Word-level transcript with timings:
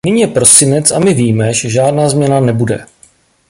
Nyní 0.07 0.21
je 0.21 0.27
prosinec 0.27 0.91
a 0.91 0.99
my 0.99 1.13
víme, 1.13 1.53
že 1.53 1.69
žádná 1.69 2.09
změna 2.09 2.39
nebude. 2.39 2.85